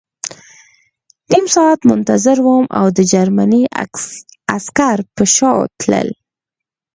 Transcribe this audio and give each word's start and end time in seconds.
نیم 1.31 1.45
ساعت 1.55 1.79
منتظر 1.91 2.37
وم 2.41 2.65
او 2.79 2.85
د 2.97 2.99
جرمني 3.11 3.63
عسکر 4.55 4.97
په 5.15 5.23
شا 5.35 5.53
تلل 5.79 6.09